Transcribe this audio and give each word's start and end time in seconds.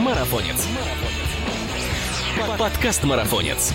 Марафонец. 0.00 0.66
Подкаст 2.58 3.04
Марафонец. 3.04 3.74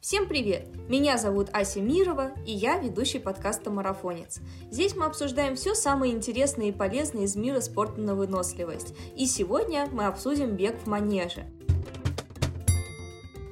Всем 0.00 0.26
привет! 0.26 0.66
Меня 0.88 1.18
зовут 1.18 1.50
Ася 1.52 1.80
Мирова, 1.80 2.32
и 2.44 2.50
я 2.50 2.78
ведущий 2.78 3.20
подкаста 3.20 3.70
«Марафонец». 3.70 4.40
Здесь 4.72 4.96
мы 4.96 5.06
обсуждаем 5.06 5.54
все 5.54 5.76
самое 5.76 6.12
интересное 6.12 6.70
и 6.70 6.72
полезное 6.72 7.26
из 7.26 7.36
мира 7.36 7.60
спорта 7.60 8.00
на 8.00 8.16
выносливость. 8.16 8.92
И 9.16 9.26
сегодня 9.26 9.88
мы 9.92 10.06
обсудим 10.06 10.56
бег 10.56 10.76
в 10.82 10.88
манеже. 10.88 11.46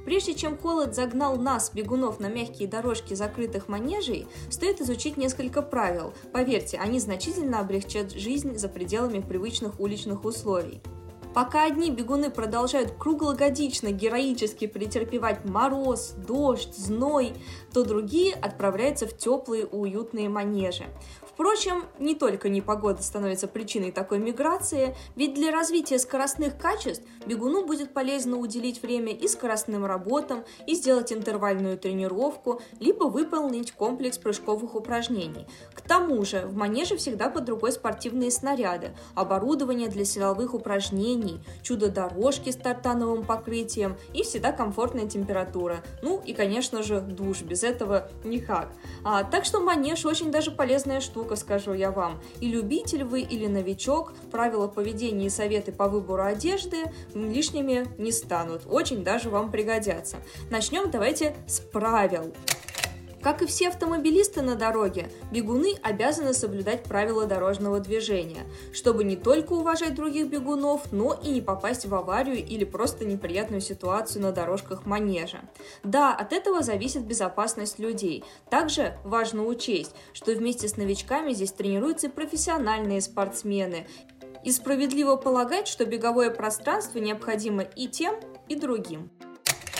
Прежде 0.03 0.33
чем 0.33 0.57
холод 0.57 0.93
загнал 0.93 1.37
нас, 1.37 1.71
бегунов, 1.73 2.19
на 2.19 2.27
мягкие 2.27 2.67
дорожки 2.67 3.13
закрытых 3.13 3.69
манежей, 3.69 4.27
стоит 4.49 4.81
изучить 4.81 5.15
несколько 5.15 5.61
правил. 5.61 6.13
Поверьте, 6.33 6.77
они 6.77 6.99
значительно 6.99 7.61
облегчат 7.61 8.11
жизнь 8.11 8.57
за 8.57 8.67
пределами 8.67 9.21
привычных 9.21 9.79
уличных 9.79 10.25
условий. 10.25 10.81
Пока 11.33 11.63
одни 11.65 11.91
бегуны 11.91 12.31
продолжают 12.31 12.91
круглогодично 12.97 13.91
героически 13.91 14.65
претерпевать 14.65 15.45
мороз, 15.45 16.15
дождь, 16.17 16.75
зной, 16.75 17.33
то 17.71 17.85
другие 17.85 18.33
отправляются 18.33 19.05
в 19.05 19.15
теплые 19.15 19.65
уютные 19.67 20.27
манежи. 20.27 20.85
Впрочем, 21.21 21.85
не 21.99 22.15
только 22.15 22.49
непогода 22.49 23.01
становится 23.01 23.47
причиной 23.47 23.93
такой 23.93 24.19
миграции, 24.19 24.93
ведь 25.15 25.35
для 25.35 25.51
развития 25.51 25.97
скоростных 25.97 26.57
качеств 26.57 27.01
бегуну 27.25 27.65
будет 27.65 27.93
полезно 27.93 28.35
уделить 28.35 28.81
время 28.81 29.13
и 29.13 29.25
скоростным 29.29 29.85
работам, 29.85 30.43
и 30.67 30.75
сделать 30.75 31.13
интервальную 31.13 31.77
тренировку, 31.77 32.61
либо 32.81 33.05
выполнить 33.05 33.71
комплекс 33.71 34.17
прыжковых 34.17 34.75
упражнений. 34.75 35.47
К 35.73 35.79
тому 35.79 36.25
же 36.25 36.41
в 36.41 36.57
манеже 36.57 36.97
всегда 36.97 37.29
под 37.29 37.47
рукой 37.47 37.71
спортивные 37.71 38.31
снаряды, 38.31 38.91
оборудование 39.15 39.87
для 39.87 40.03
силовых 40.03 40.53
упражнений, 40.53 41.18
чудо-дорожки 41.61 42.51
с 42.51 42.55
тартановым 42.55 43.25
покрытием 43.25 43.97
и 44.13 44.23
всегда 44.23 44.51
комфортная 44.51 45.07
температура. 45.07 45.83
Ну 46.01 46.21
и, 46.25 46.33
конечно 46.33 46.83
же, 46.83 47.01
душ, 47.01 47.41
без 47.41 47.63
этого 47.63 48.09
никак. 48.23 48.69
А, 49.03 49.23
так 49.23 49.45
что 49.45 49.59
манеж 49.59 50.05
очень 50.05 50.31
даже 50.31 50.51
полезная 50.51 51.01
штука, 51.01 51.35
скажу 51.35 51.73
я 51.73 51.91
вам. 51.91 52.19
И 52.39 52.47
любитель 52.47 53.03
вы 53.03 53.21
или 53.21 53.47
новичок, 53.47 54.13
правила 54.31 54.67
поведения 54.67 55.27
и 55.27 55.29
советы 55.29 55.71
по 55.71 55.87
выбору 55.87 56.23
одежды 56.23 56.77
лишними 57.13 57.87
не 57.97 58.11
станут. 58.11 58.63
Очень 58.69 59.03
даже 59.03 59.29
вам 59.29 59.51
пригодятся. 59.51 60.17
Начнем 60.49 60.89
давайте 60.89 61.35
с 61.47 61.59
правил. 61.59 62.33
Как 63.21 63.41
и 63.41 63.45
все 63.45 63.67
автомобилисты 63.67 64.41
на 64.41 64.55
дороге, 64.55 65.09
бегуны 65.31 65.75
обязаны 65.81 66.33
соблюдать 66.33 66.83
правила 66.83 67.25
дорожного 67.25 67.79
движения, 67.79 68.45
чтобы 68.71 69.03
не 69.03 69.17
только 69.17 69.53
уважать 69.53 69.95
других 69.95 70.29
бегунов, 70.29 70.91
но 70.91 71.19
и 71.21 71.29
не 71.29 71.41
попасть 71.41 71.85
в 71.85 71.93
аварию 71.93 72.37
или 72.37 72.63
просто 72.63 73.03
неприятную 73.03 73.61
ситуацию 73.61 74.21
на 74.21 74.31
дорожках 74.31 74.85
манежа. 74.85 75.41
Да, 75.83 76.15
от 76.15 76.31
этого 76.31 76.61
зависит 76.61 77.03
безопасность 77.03 77.77
людей. 77.77 78.23
Также 78.49 78.97
важно 79.03 79.45
учесть, 79.45 79.95
что 80.13 80.31
вместе 80.31 80.69
с 80.69 80.77
новичками 80.77 81.33
здесь 81.33 81.51
тренируются 81.51 82.07
и 82.07 82.11
профессиональные 82.11 83.01
спортсмены, 83.01 83.85
и 84.45 84.51
справедливо 84.51 85.17
полагать, 85.17 85.67
что 85.67 85.85
беговое 85.85 86.29
пространство 86.29 86.99
необходимо 86.99 87.63
и 87.63 87.87
тем, 87.87 88.15
и 88.47 88.55
другим. 88.55 89.09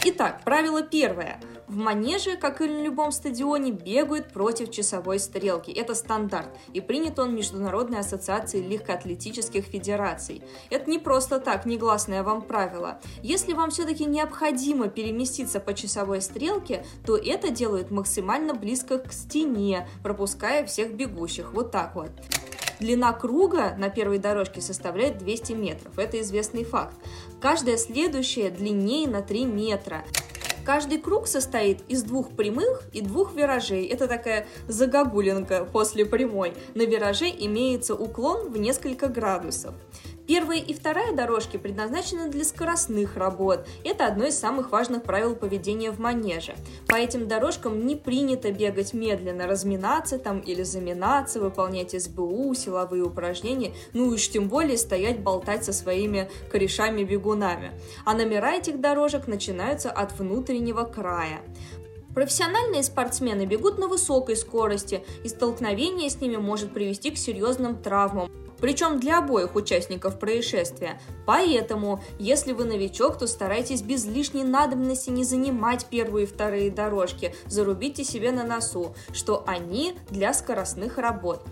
Итак, 0.03 0.41
правило 0.43 0.81
первое. 0.81 1.39
В 1.69 1.77
манеже, 1.77 2.35
как 2.35 2.61
и 2.61 2.67
на 2.67 2.81
любом 2.81 3.11
стадионе, 3.11 3.71
бегают 3.71 4.33
против 4.33 4.71
часовой 4.71 5.19
стрелки. 5.19 5.69
Это 5.69 5.93
стандарт, 5.93 6.49
и 6.73 6.81
принят 6.81 7.19
он 7.19 7.35
Международной 7.35 7.99
ассоциацией 7.99 8.67
легкоатлетических 8.67 9.65
федераций. 9.65 10.41
Это 10.71 10.89
не 10.89 10.97
просто 10.97 11.39
так, 11.39 11.67
негласное 11.67 12.23
вам 12.23 12.41
правило. 12.41 12.99
Если 13.21 13.53
вам 13.53 13.69
все-таки 13.69 14.05
необходимо 14.05 14.87
переместиться 14.87 15.59
по 15.59 15.75
часовой 15.75 16.23
стрелке, 16.23 16.83
то 17.05 17.15
это 17.15 17.51
делают 17.51 17.91
максимально 17.91 18.55
близко 18.55 18.97
к 18.97 19.13
стене, 19.13 19.87
пропуская 20.01 20.65
всех 20.65 20.95
бегущих. 20.95 21.53
Вот 21.53 21.69
так 21.69 21.93
вот. 21.93 22.09
Длина 22.79 23.13
круга 23.13 23.75
на 23.77 23.89
первой 23.89 24.17
дорожке 24.17 24.59
составляет 24.61 25.19
200 25.19 25.53
метров. 25.53 25.99
Это 25.99 26.19
известный 26.21 26.63
факт. 26.63 26.95
Каждая 27.39 27.77
следующая 27.77 28.49
длиннее 28.49 29.07
на 29.07 29.21
3 29.21 29.45
метра. 29.45 30.03
Каждый 30.69 30.99
круг 30.99 31.25
состоит 31.25 31.79
из 31.87 32.03
двух 32.03 32.29
прямых 32.29 32.83
и 32.93 33.01
двух 33.01 33.33
виражей. 33.33 33.87
Это 33.87 34.07
такая 34.07 34.45
загогулинка 34.67 35.65
после 35.65 36.05
прямой. 36.05 36.53
На 36.75 36.83
вираже 36.83 37.25
имеется 37.27 37.95
уклон 37.95 38.51
в 38.51 38.57
несколько 38.59 39.07
градусов. 39.07 39.73
Первая 40.29 40.59
и 40.59 40.75
вторая 40.75 41.11
дорожки 41.15 41.57
предназначены 41.57 42.29
для 42.29 42.45
скоростных 42.45 43.17
работ. 43.17 43.65
Это 43.83 44.05
одно 44.05 44.25
из 44.27 44.37
самых 44.37 44.69
важных 44.69 45.01
правил 45.01 45.35
поведения 45.35 45.89
в 45.89 45.97
манеже. 45.97 46.53
По 46.85 46.97
этим 46.97 47.27
дорожкам 47.27 47.87
не 47.87 47.95
принято 47.95 48.51
бегать 48.51 48.93
медленно, 48.93 49.47
разминаться 49.47 50.19
там 50.19 50.39
или 50.41 50.61
заминаться, 50.61 51.39
выполнять 51.39 51.99
СБУ, 51.99 52.53
силовые 52.53 53.01
упражнения, 53.01 53.73
ну 53.93 54.11
и 54.11 54.13
уж 54.13 54.29
тем 54.29 54.49
более 54.49 54.77
стоять 54.77 55.19
болтать 55.19 55.65
со 55.65 55.73
своими 55.73 56.29
корешами-бегунами. 56.51 57.71
А 58.05 58.13
номера 58.13 58.51
этих 58.51 58.79
дорожек 58.79 59.25
начинаются 59.25 59.89
от 59.89 60.11
внутреннего 60.19 60.83
края. 60.83 61.41
Профессиональные 62.13 62.83
спортсмены 62.83 63.47
бегут 63.47 63.79
на 63.79 63.87
высокой 63.87 64.35
скорости, 64.35 65.03
и 65.23 65.27
столкновение 65.27 66.07
с 66.07 66.21
ними 66.21 66.35
может 66.35 66.71
привести 66.71 67.09
к 67.09 67.17
серьезным 67.17 67.75
травмам 67.81 68.29
причем 68.61 68.99
для 68.99 69.19
обоих 69.19 69.55
участников 69.55 70.19
происшествия. 70.19 71.01
Поэтому, 71.25 72.03
если 72.17 72.51
вы 72.51 72.65
новичок, 72.65 73.17
то 73.17 73.27
старайтесь 73.27 73.81
без 73.81 74.05
лишней 74.05 74.43
надобности 74.43 75.09
не 75.09 75.23
занимать 75.23 75.85
первые 75.87 76.25
и 76.25 76.29
вторые 76.29 76.71
дорожки, 76.71 77.33
зарубите 77.45 78.03
себе 78.03 78.31
на 78.31 78.43
носу, 78.43 78.95
что 79.13 79.43
они 79.47 79.95
для 80.09 80.33
скоростных 80.33 80.97
работ. 80.97 81.43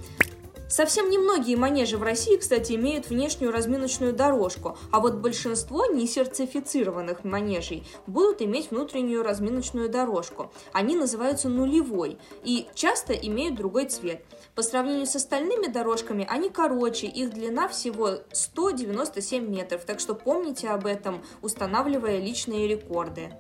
Совсем 0.70 1.10
немногие 1.10 1.56
манежи 1.56 1.98
в 1.98 2.04
России, 2.04 2.36
кстати, 2.36 2.74
имеют 2.74 3.08
внешнюю 3.08 3.54
разминочную 3.54 4.12
дорожку, 4.12 4.78
а 4.92 5.00
вот 5.00 5.16
большинство 5.16 5.86
несертифицированных 5.86 7.24
манежей 7.24 7.86
будут 8.06 8.42
иметь 8.42 8.72
внутреннюю 8.72 9.24
разминочную 9.24 9.90
дорожку. 9.90 10.52
Они 10.74 10.98
называются 10.98 11.48
нулевой 11.48 12.18
и 12.44 12.68
часто 12.76 13.14
имеют 13.14 13.56
другой 13.56 13.86
цвет. 13.86 14.26
По 14.56 14.62
сравнению 14.62 15.06
с 15.06 15.16
остальными 15.16 15.68
дорожками 15.68 16.28
они 16.30 16.50
короче, 16.50 17.08
их 17.08 17.34
длина 17.34 17.70
всего 17.70 18.20
197 18.34 19.48
метров, 19.48 19.86
так 19.86 20.02
что 20.02 20.16
помните 20.16 20.68
об 20.68 20.86
этом, 20.86 21.24
устанавливая 21.42 22.20
личные 22.20 22.68
рекорды. 22.68 23.32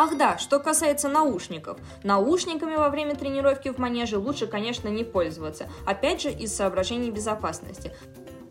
Ах 0.00 0.16
да, 0.16 0.38
что 0.38 0.60
касается 0.60 1.08
наушников. 1.08 1.76
Наушниками 2.04 2.76
во 2.76 2.88
время 2.88 3.16
тренировки 3.16 3.68
в 3.70 3.78
манеже 3.78 4.16
лучше, 4.16 4.46
конечно, 4.46 4.86
не 4.86 5.02
пользоваться. 5.02 5.68
Опять 5.86 6.22
же, 6.22 6.30
из 6.30 6.54
соображений 6.54 7.10
безопасности. 7.10 7.92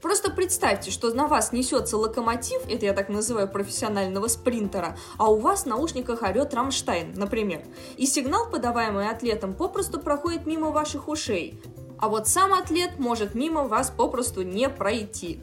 Просто 0.02 0.30
представьте, 0.30 0.92
что 0.92 1.14
на 1.14 1.26
вас 1.28 1.54
несется 1.54 1.96
локомотив, 1.96 2.70
это 2.70 2.86
я 2.86 2.92
так 2.92 3.08
называю 3.08 3.48
профессионального 3.48 4.28
спринтера, 4.28 4.98
а 5.18 5.32
у 5.32 5.38
вас 5.38 5.64
в 5.64 5.68
наушниках 5.68 6.22
орет 6.22 6.54
Рамштайн, 6.54 7.14
например. 7.16 7.62
И 7.96 8.06
сигнал, 8.08 8.50
подаваемый 8.50 9.08
атлетом, 9.08 9.54
попросту 9.54 10.02
проходит 10.02 10.46
мимо 10.46 10.72
ваших 10.72 11.08
ушей. 11.08 11.62
А 11.98 12.10
вот 12.10 12.28
сам 12.28 12.54
атлет 12.54 13.00
может 13.00 13.36
мимо 13.36 13.70
вас 13.70 13.90
попросту 13.90 14.42
не 14.42 14.68
пройти. 14.68 15.40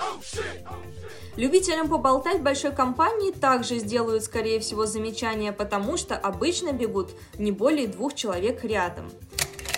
Oh, 0.00 0.20
shit. 0.20 0.64
Oh, 0.64 0.93
Любителям 1.36 1.88
поболтать 1.88 2.38
в 2.38 2.42
большой 2.42 2.72
компании 2.72 3.32
также 3.32 3.78
сделают, 3.78 4.22
скорее 4.22 4.60
всего, 4.60 4.86
замечания, 4.86 5.52
потому 5.52 5.96
что 5.96 6.16
обычно 6.16 6.72
бегут 6.72 7.10
не 7.38 7.50
более 7.50 7.88
двух 7.88 8.14
человек 8.14 8.64
рядом. 8.64 9.10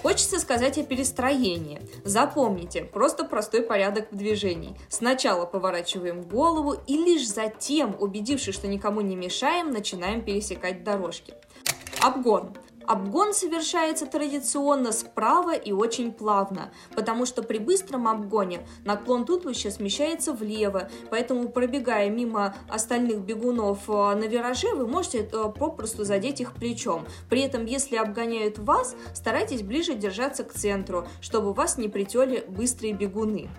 Хочется 0.02 0.38
сказать 0.38 0.76
о 0.78 0.84
перестроении. 0.84 1.80
Запомните, 2.04 2.84
просто 2.84 3.24
простой 3.24 3.62
порядок 3.62 4.08
движений. 4.12 4.76
Сначала 4.88 5.46
поворачиваем 5.46 6.22
голову 6.22 6.76
и 6.86 6.96
лишь 6.96 7.26
затем, 7.26 7.96
убедившись, 7.98 8.54
что 8.54 8.68
никому 8.68 9.00
не 9.00 9.16
мешаем, 9.16 9.70
начинаем 9.70 10.22
пересекать 10.22 10.84
дорожки. 10.84 11.34
Обгон. 12.00 12.52
Обгон 12.86 13.34
совершается 13.34 14.06
традиционно 14.06 14.92
справа 14.92 15.54
и 15.54 15.72
очень 15.72 16.12
плавно, 16.12 16.70
потому 16.94 17.26
что 17.26 17.42
при 17.42 17.58
быстром 17.58 18.06
обгоне 18.06 18.60
наклон 18.84 19.24
туловища 19.24 19.72
смещается 19.72 20.32
влево, 20.32 20.88
поэтому 21.10 21.48
пробегая 21.48 22.08
мимо 22.10 22.54
остальных 22.68 23.22
бегунов 23.22 23.88
э, 23.88 23.92
на 23.92 24.26
вираже, 24.28 24.74
вы 24.74 24.86
можете 24.86 25.18
э, 25.18 25.52
попросту 25.58 26.04
задеть 26.04 26.40
их 26.40 26.52
плечом. 26.54 27.04
При 27.28 27.40
этом, 27.40 27.66
если 27.66 27.96
обгоняют 27.96 28.58
вас, 28.58 28.94
старайтесь 29.14 29.62
ближе 29.62 29.94
держаться 29.94 30.44
к 30.44 30.52
центру, 30.52 31.08
чтобы 31.20 31.52
вас 31.52 31.78
не 31.78 31.88
прители 31.88 32.44
быстрые 32.48 32.92
бегуны. 32.92 33.50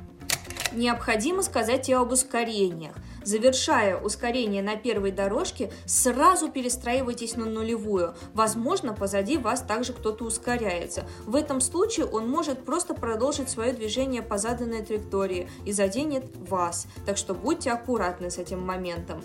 Необходимо 0.72 1.42
сказать 1.44 1.90
и 1.90 1.94
об 1.94 2.12
ускорениях. 2.12 2.96
Завершая 3.28 4.00
ускорение 4.00 4.64
на 4.64 4.78
первой 4.78 5.12
дорожке, 5.12 5.70
сразу 5.86 6.50
перестраивайтесь 6.50 7.36
на 7.36 7.44
нулевую. 7.46 8.16
Возможно, 8.34 8.94
позади 8.94 9.38
вас 9.38 9.60
также 9.60 9.92
кто-то 9.92 10.24
ускоряется. 10.24 11.06
В 11.26 11.36
этом 11.36 11.60
случае 11.60 12.06
он 12.06 12.30
может 12.30 12.64
просто 12.64 12.94
продолжить 12.94 13.50
свое 13.50 13.74
движение 13.74 14.22
по 14.22 14.38
заданной 14.38 14.82
траектории 14.82 15.50
и 15.66 15.74
заденет 15.74 16.24
вас. 16.38 16.88
Так 17.06 17.18
что 17.18 17.34
будьте 17.34 17.70
аккуратны 17.70 18.32
с 18.32 18.38
этим 18.38 18.62
моментом. 18.62 19.22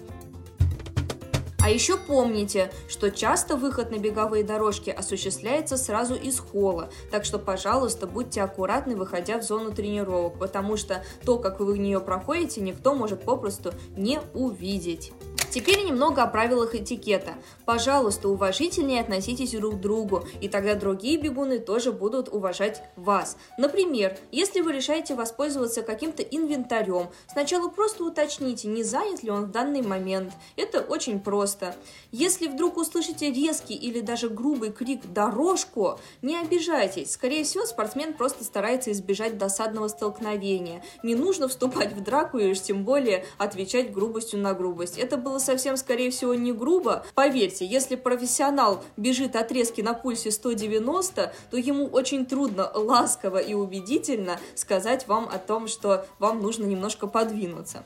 А 1.65 1.71
еще 1.71 1.97
помните, 1.97 2.73
что 2.89 3.13
часто 3.13 3.57
выход 3.57 3.93
на 3.93 3.99
беговые 3.99 4.43
дорожки 4.43 4.91
осуществляется 4.91 5.77
сразу 5.77 6.17
из 6.17 6.41
холла, 6.41 6.91
так 7.13 7.25
что, 7.25 7.39
пожалуйста, 7.39 8.09
будьте 8.09 8.43
аккуратны, 8.43 8.97
выходя 8.97 9.39
в 9.39 9.45
зону 9.45 9.71
тренировок, 9.71 10.41
потому 10.41 10.77
что 10.77 11.05
то, 11.25 11.39
как 11.39 11.61
вы 11.61 11.75
в 11.75 11.77
нее 11.77 12.01
проходите, 12.01 12.61
никто 12.61 12.97
может 12.97 13.23
попросту 13.23 13.73
не 13.97 14.21
увидеть. 14.35 15.13
Теперь 15.53 15.85
немного 15.85 16.23
о 16.23 16.29
правилах 16.29 16.75
этикета. 16.75 17.35
Пожалуйста, 17.67 18.31
уважительнее 18.31 19.03
относитесь 19.03 19.51
друг 19.51 19.75
к 19.75 19.81
другу, 19.81 20.27
и 20.41 20.49
тогда 20.49 20.75
другие 20.75 21.19
бегуны 21.19 21.59
тоже 21.59 21.93
будут 21.93 22.31
уважать 22.31 22.83
вас. 22.97 23.37
Например, 23.59 24.17
если 24.31 24.63
вы 24.63 24.73
решаете 24.73 25.15
воспользоваться 25.15 25.83
каким-то 25.83 26.23
инвентарем, 26.23 27.09
сначала 27.31 27.69
просто 27.69 28.03
уточните, 28.03 28.67
не 28.67 28.83
занят 28.83 29.23
ли 29.23 29.31
он 29.31 29.45
в 29.45 29.51
данный 29.51 29.83
момент. 29.83 30.33
Это 30.57 30.81
очень 30.81 31.21
просто. 31.21 31.77
Если 32.13 32.47
вдруг 32.47 32.79
услышите 32.79 33.31
резкий 33.31 33.75
или 33.75 34.01
даже 34.01 34.31
грубый 34.31 34.73
крик 34.73 35.05
«дорожку», 35.05 36.01
не 36.23 36.39
обижайтесь. 36.39 37.13
Скорее 37.13 37.45
всего, 37.45 37.67
спортсмен 37.67 38.15
просто 38.15 38.43
старается 38.43 38.91
избежать 38.93 39.37
досадного 39.37 39.89
столкновения. 39.89 40.83
Не 41.03 41.15
нужно 41.15 41.47
вступать 41.47 41.93
в 41.93 42.03
драку 42.03 42.39
и 42.39 42.51
уж 42.51 42.61
тем 42.63 42.87
более 42.87 43.27
отвечать 43.37 43.93
грубостью 43.93 44.41
на 44.41 44.55
грубость. 44.55 44.97
Это 44.97 45.19
было 45.19 45.42
совсем, 45.43 45.77
скорее 45.77 46.11
всего, 46.11 46.35
не 46.35 46.53
грубо. 46.53 47.05
Поверьте, 47.15 47.67
если 47.67 47.97
профессионал 47.97 48.83
бежит 48.97 49.37
отрезки 49.37 49.81
на 49.81 49.95
пульсе 49.95 50.31
190, 50.31 51.33
то 51.51 51.57
ему 51.57 51.87
очень 51.87 52.25
трудно 52.25 52.71
ласково 52.75 53.39
и 53.39 53.55
убедительно 53.55 54.39
сказать 54.55 55.07
вам 55.07 55.29
о 55.33 55.39
том, 55.39 55.69
что 55.69 56.07
вам 56.19 56.41
нужно 56.41 56.65
немножко 56.65 57.07
подвинуться. 57.07 57.85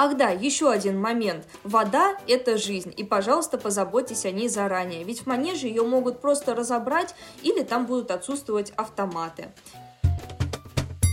Ах 0.00 0.16
да, 0.16 0.28
еще 0.28 0.70
один 0.70 1.00
момент. 1.00 1.44
Вода– 1.64 2.16
это 2.28 2.56
жизнь, 2.56 2.94
и, 2.96 3.02
пожалуйста, 3.02 3.58
позаботьтесь 3.58 4.26
о 4.26 4.30
ней 4.30 4.48
заранее, 4.48 5.02
ведь 5.02 5.22
в 5.22 5.26
манеже 5.26 5.66
ее 5.66 5.82
могут 5.82 6.20
просто 6.20 6.54
разобрать 6.54 7.16
или 7.42 7.64
там 7.64 7.84
будут 7.84 8.12
отсутствовать 8.12 8.72
автоматы. 8.76 9.48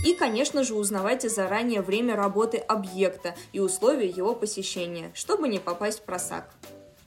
И, 0.06 0.14
конечно 0.14 0.62
же, 0.62 0.76
узнавайте 0.76 1.28
заранее 1.28 1.82
время 1.82 2.14
работы 2.14 2.58
объекта 2.58 3.34
и 3.52 3.58
условия 3.58 4.06
его 4.06 4.36
посещения, 4.36 5.10
чтобы 5.14 5.48
не 5.48 5.58
попасть 5.58 5.98
в 5.98 6.02
просак. 6.02 6.48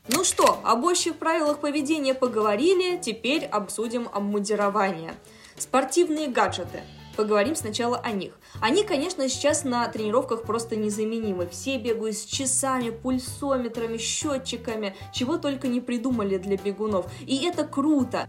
Ну 0.09 0.25
что, 0.25 0.59
об 0.65 0.83
общих 0.83 1.15
правилах 1.15 1.61
поведения 1.61 2.13
поговорили, 2.13 2.97
теперь 2.97 3.45
обсудим 3.45 4.09
обмундирование. 4.11 5.13
Спортивные 5.57 6.27
гаджеты. 6.27 6.81
Поговорим 7.15 7.55
сначала 7.55 7.99
о 7.99 8.11
них. 8.11 8.33
Они, 8.59 8.83
конечно, 8.83 9.29
сейчас 9.29 9.63
на 9.63 9.87
тренировках 9.87 10.43
просто 10.43 10.75
незаменимы. 10.75 11.47
Все 11.47 11.77
бегают 11.77 12.17
с 12.17 12.25
часами, 12.25 12.89
пульсометрами, 12.89 13.95
счетчиками, 13.97 14.93
чего 15.13 15.37
только 15.37 15.69
не 15.69 15.79
придумали 15.79 16.37
для 16.37 16.57
бегунов. 16.57 17.05
И 17.25 17.45
это 17.45 17.63
круто. 17.63 18.27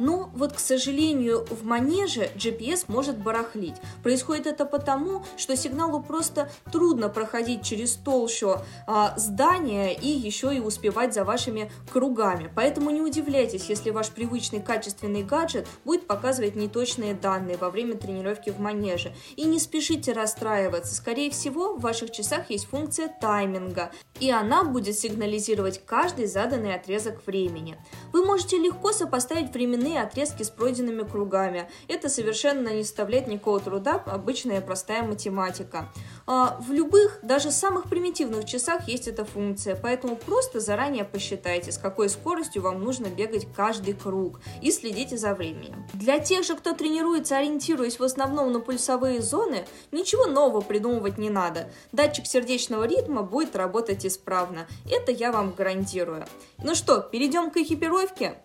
Но 0.00 0.30
вот, 0.34 0.54
к 0.54 0.58
сожалению, 0.58 1.46
в 1.50 1.62
манеже 1.64 2.30
GPS 2.34 2.86
может 2.88 3.18
барахлить. 3.18 3.76
Происходит 4.02 4.46
это 4.46 4.64
потому, 4.64 5.22
что 5.36 5.56
сигналу 5.56 6.02
просто 6.02 6.50
трудно 6.72 7.10
проходить 7.10 7.62
через 7.62 7.96
толщу 7.96 8.56
а, 8.86 9.14
здания 9.18 9.92
и 9.92 10.08
еще 10.08 10.56
и 10.56 10.58
успевать 10.58 11.12
за 11.12 11.24
вашими 11.24 11.70
кругами. 11.92 12.50
Поэтому 12.56 12.88
не 12.90 13.02
удивляйтесь, 13.02 13.68
если 13.68 13.90
ваш 13.90 14.08
привычный 14.08 14.62
качественный 14.62 15.22
гаджет 15.22 15.68
будет 15.84 16.06
показывать 16.06 16.56
неточные 16.56 17.12
данные 17.12 17.58
во 17.58 17.68
время 17.68 17.94
тренировки 17.94 18.48
в 18.48 18.58
манеже. 18.58 19.12
И 19.36 19.44
не 19.44 19.58
спешите 19.58 20.12
расстраиваться. 20.12 20.94
Скорее 20.94 21.30
всего, 21.30 21.74
в 21.74 21.80
ваших 21.80 22.10
часах 22.10 22.48
есть 22.48 22.66
функция 22.66 23.08
тайминга, 23.08 23.90
и 24.18 24.30
она 24.30 24.64
будет 24.64 24.98
сигнализировать 24.98 25.84
каждый 25.84 26.24
заданный 26.24 26.74
отрезок 26.74 27.26
времени. 27.26 27.76
Вы 28.14 28.24
можете 28.24 28.56
легко 28.56 28.92
сопоставить 28.92 29.52
временные 29.52 29.89
длины 29.90 29.98
отрезки 29.98 30.42
с 30.42 30.50
пройденными 30.50 31.02
кругами. 31.02 31.68
Это 31.88 32.08
совершенно 32.08 32.68
не 32.68 32.84
составляет 32.84 33.26
никакого 33.26 33.60
труда, 33.60 34.02
обычная 34.06 34.60
простая 34.60 35.02
математика. 35.02 35.88
А 36.26 36.58
в 36.60 36.72
любых, 36.72 37.18
даже 37.22 37.50
самых 37.50 37.88
примитивных 37.88 38.44
часах 38.44 38.88
есть 38.88 39.08
эта 39.08 39.24
функция, 39.24 39.76
поэтому 39.76 40.16
просто 40.16 40.60
заранее 40.60 41.04
посчитайте, 41.04 41.72
с 41.72 41.78
какой 41.78 42.08
скоростью 42.08 42.62
вам 42.62 42.82
нужно 42.82 43.06
бегать 43.06 43.46
каждый 43.54 43.94
круг 43.94 44.40
и 44.62 44.70
следите 44.70 45.16
за 45.16 45.34
временем. 45.34 45.86
Для 45.92 46.18
тех 46.18 46.44
же, 46.44 46.56
кто 46.56 46.72
тренируется, 46.72 47.36
ориентируясь 47.36 47.98
в 47.98 48.04
основном 48.04 48.52
на 48.52 48.60
пульсовые 48.60 49.20
зоны, 49.20 49.64
ничего 49.92 50.26
нового 50.26 50.60
придумывать 50.60 51.18
не 51.18 51.30
надо. 51.30 51.70
Датчик 51.92 52.26
сердечного 52.26 52.84
ритма 52.84 53.22
будет 53.22 53.56
работать 53.56 54.06
исправно. 54.06 54.66
Это 54.90 55.12
я 55.12 55.32
вам 55.32 55.52
гарантирую. 55.52 56.24
Ну 56.62 56.74
что, 56.74 57.00
перейдем 57.00 57.50
к 57.50 57.56
экипировке? 57.56 58.36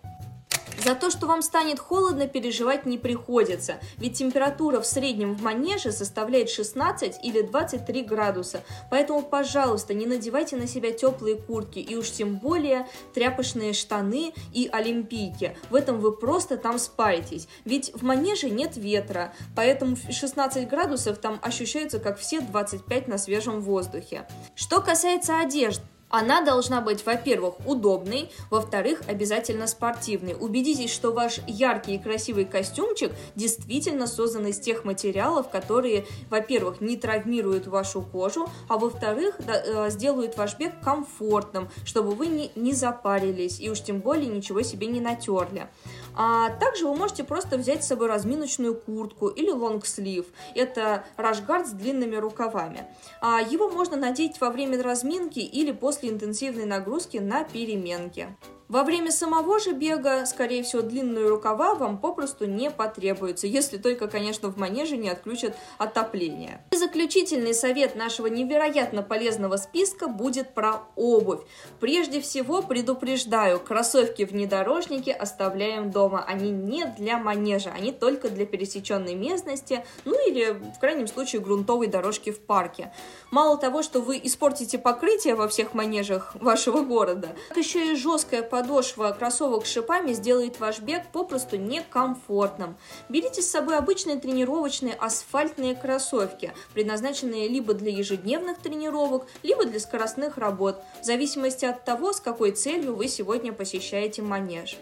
За 0.86 0.94
то, 0.94 1.10
что 1.10 1.26
вам 1.26 1.42
станет 1.42 1.80
холодно, 1.80 2.28
переживать 2.28 2.86
не 2.86 2.96
приходится, 2.96 3.80
ведь 3.98 4.18
температура 4.18 4.80
в 4.80 4.86
среднем 4.86 5.34
в 5.34 5.42
манеже 5.42 5.90
составляет 5.90 6.48
16 6.48 7.24
или 7.24 7.42
23 7.42 8.02
градуса. 8.02 8.62
Поэтому, 8.88 9.22
пожалуйста, 9.22 9.94
не 9.94 10.06
надевайте 10.06 10.54
на 10.54 10.68
себя 10.68 10.92
теплые 10.92 11.34
куртки 11.34 11.80
и 11.80 11.96
уж 11.96 12.12
тем 12.12 12.36
более 12.36 12.86
тряпочные 13.14 13.72
штаны 13.72 14.32
и 14.54 14.68
олимпийки. 14.70 15.58
В 15.70 15.74
этом 15.74 15.98
вы 15.98 16.12
просто 16.12 16.56
там 16.56 16.78
спаритесь. 16.78 17.48
Ведь 17.64 17.90
в 17.92 18.04
манеже 18.04 18.48
нет 18.48 18.76
ветра, 18.76 19.32
поэтому 19.56 19.96
16 19.96 20.68
градусов 20.68 21.18
там 21.18 21.40
ощущаются 21.42 21.98
как 21.98 22.16
все 22.16 22.40
25 22.40 23.08
на 23.08 23.18
свежем 23.18 23.60
воздухе. 23.60 24.28
Что 24.54 24.80
касается 24.80 25.40
одежды, 25.40 25.82
она 26.08 26.40
должна 26.40 26.80
быть, 26.80 27.04
во-первых, 27.04 27.54
удобной, 27.66 28.30
во-вторых, 28.50 29.02
обязательно 29.08 29.66
спортивной. 29.66 30.36
Убедитесь, 30.38 30.92
что 30.92 31.12
ваш 31.12 31.40
яркий 31.46 31.96
и 31.96 31.98
красивый 31.98 32.44
костюмчик 32.44 33.12
действительно 33.34 34.06
создан 34.06 34.46
из 34.46 34.58
тех 34.58 34.84
материалов, 34.84 35.50
которые, 35.50 36.06
во-первых, 36.30 36.80
не 36.80 36.96
травмируют 36.96 37.66
вашу 37.66 38.02
кожу, 38.02 38.48
а 38.68 38.78
во-вторых, 38.78 39.36
да, 39.46 39.60
э, 39.64 39.90
сделают 39.90 40.36
ваш 40.36 40.56
бег 40.58 40.72
комфортным, 40.82 41.68
чтобы 41.84 42.12
вы 42.12 42.28
не, 42.28 42.50
не 42.54 42.72
запарились 42.72 43.60
и 43.60 43.68
уж 43.68 43.80
тем 43.82 44.00
более 44.00 44.28
ничего 44.28 44.62
себе 44.62 44.86
не 44.86 45.00
натерли. 45.00 45.68
А 46.16 46.50
также 46.50 46.86
вы 46.86 46.96
можете 46.96 47.24
просто 47.24 47.58
взять 47.58 47.84
с 47.84 47.88
собой 47.88 48.08
разминочную 48.08 48.74
куртку 48.74 49.28
или 49.28 49.50
лонгслив. 49.50 50.26
Это 50.54 51.04
рашгард 51.16 51.66
с 51.66 51.72
длинными 51.72 52.16
рукавами. 52.16 52.86
А 53.20 53.40
его 53.40 53.68
можно 53.68 53.96
надеть 53.96 54.40
во 54.40 54.50
время 54.50 54.82
разминки 54.82 55.40
или 55.40 55.72
после 55.72 56.08
интенсивной 56.08 56.64
нагрузки 56.64 57.18
на 57.18 57.44
переменке. 57.44 58.36
Во 58.68 58.82
время 58.82 59.12
самого 59.12 59.60
же 59.60 59.72
бега, 59.72 60.26
скорее 60.26 60.64
всего, 60.64 60.82
длинные 60.82 61.28
рукава 61.28 61.74
вам 61.74 61.98
попросту 61.98 62.46
не 62.46 62.68
потребуются, 62.70 63.46
если 63.46 63.76
только, 63.76 64.08
конечно, 64.08 64.48
в 64.48 64.56
манеже 64.56 64.96
не 64.96 65.08
отключат 65.08 65.56
отопление. 65.78 66.64
И 66.72 66.76
заключительный 66.76 67.54
совет 67.54 67.94
нашего 67.94 68.26
невероятно 68.26 69.02
полезного 69.02 69.56
списка 69.56 70.08
будет 70.08 70.52
про 70.52 70.82
обувь. 70.96 71.42
Прежде 71.78 72.20
всего, 72.20 72.60
предупреждаю, 72.60 73.60
кроссовки-внедорожники 73.60 75.10
оставляем 75.10 75.92
дома. 75.92 76.24
Они 76.26 76.50
не 76.50 76.86
для 76.86 77.18
манежа, 77.18 77.70
они 77.70 77.92
только 77.92 78.28
для 78.30 78.46
пересеченной 78.46 79.14
местности, 79.14 79.84
ну 80.04 80.16
или, 80.28 80.50
в 80.76 80.80
крайнем 80.80 81.06
случае, 81.06 81.40
грунтовой 81.40 81.86
дорожки 81.86 82.32
в 82.32 82.40
парке. 82.40 82.92
Мало 83.30 83.58
того, 83.58 83.84
что 83.84 84.00
вы 84.00 84.20
испортите 84.20 84.78
покрытие 84.78 85.36
во 85.36 85.46
всех 85.46 85.72
манежах 85.72 86.34
вашего 86.34 86.82
города, 86.82 87.28
так 87.48 87.58
еще 87.58 87.92
и 87.92 87.94
жесткая 87.94 88.42
подошва 88.56 89.12
кроссовок 89.12 89.66
с 89.66 89.70
шипами 89.70 90.14
сделает 90.14 90.58
ваш 90.60 90.80
бег 90.80 91.08
попросту 91.12 91.58
некомфортным. 91.58 92.78
Берите 93.10 93.42
с 93.42 93.50
собой 93.50 93.76
обычные 93.76 94.16
тренировочные 94.16 94.94
асфальтные 94.94 95.74
кроссовки, 95.74 96.54
предназначенные 96.72 97.48
либо 97.48 97.74
для 97.74 97.90
ежедневных 97.90 98.56
тренировок, 98.56 99.26
либо 99.42 99.66
для 99.66 99.78
скоростных 99.78 100.38
работ, 100.38 100.80
в 101.02 101.04
зависимости 101.04 101.66
от 101.66 101.84
того, 101.84 102.14
с 102.14 102.20
какой 102.20 102.52
целью 102.52 102.96
вы 102.96 103.08
сегодня 103.08 103.52
посещаете 103.52 104.22
манеж. 104.22 104.78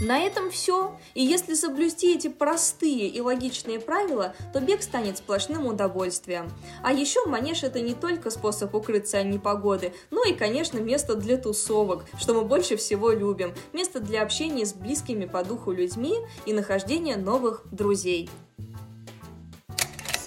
На 0.00 0.20
этом 0.20 0.50
все. 0.50 0.96
И 1.14 1.24
если 1.24 1.54
соблюсти 1.54 2.14
эти 2.14 2.28
простые 2.28 3.08
и 3.08 3.20
логичные 3.20 3.80
правила, 3.80 4.34
то 4.52 4.60
бег 4.60 4.82
станет 4.82 5.18
сплошным 5.18 5.66
удовольствием. 5.66 6.50
А 6.82 6.92
еще 6.92 7.26
манеж 7.26 7.64
это 7.64 7.80
не 7.80 7.94
только 7.94 8.30
способ 8.30 8.74
укрыться 8.74 9.18
от 9.18 9.26
непогоды, 9.26 9.92
но 10.10 10.24
и, 10.24 10.34
конечно, 10.34 10.78
место 10.78 11.16
для 11.16 11.36
тусовок, 11.36 12.04
что 12.18 12.34
мы 12.34 12.42
больше 12.42 12.76
всего 12.76 13.10
любим. 13.10 13.52
Место 13.72 13.98
для 13.98 14.22
общения 14.22 14.64
с 14.64 14.72
близкими 14.72 15.24
по 15.24 15.42
духу 15.42 15.72
людьми 15.72 16.14
и 16.46 16.52
нахождения 16.52 17.16
новых 17.16 17.64
друзей. 17.72 18.30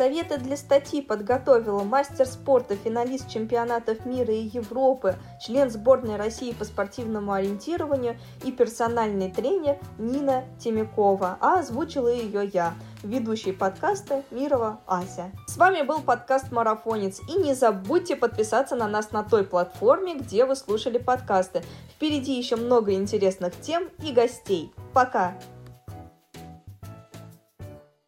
Советы 0.01 0.39
для 0.39 0.57
статьи 0.57 0.99
подготовила 0.99 1.83
мастер 1.83 2.25
спорта, 2.25 2.75
финалист 2.75 3.29
чемпионатов 3.29 4.03
мира 4.03 4.33
и 4.33 4.49
Европы, 4.51 5.15
член 5.39 5.69
сборной 5.69 6.15
России 6.15 6.53
по 6.53 6.65
спортивному 6.65 7.33
ориентированию 7.33 8.17
и 8.43 8.51
персональный 8.51 9.29
тренер 9.29 9.77
Нина 9.99 10.45
Темякова, 10.57 11.37
а 11.39 11.59
озвучила 11.59 12.07
ее 12.07 12.49
я, 12.51 12.73
ведущий 13.03 13.51
подкаста 13.51 14.23
Мирова 14.31 14.79
Ася. 14.87 15.29
С 15.45 15.57
вами 15.57 15.83
был 15.83 16.01
подкаст 16.01 16.51
«Марафонец», 16.51 17.21
и 17.29 17.33
не 17.33 17.53
забудьте 17.53 18.15
подписаться 18.15 18.75
на 18.75 18.87
нас 18.87 19.11
на 19.11 19.23
той 19.23 19.43
платформе, 19.43 20.15
где 20.15 20.45
вы 20.45 20.55
слушали 20.55 20.97
подкасты. 20.97 21.61
Впереди 21.91 22.39
еще 22.39 22.55
много 22.55 22.93
интересных 22.93 23.53
тем 23.61 23.87
и 24.03 24.11
гостей. 24.11 24.73
Пока! 24.95 25.35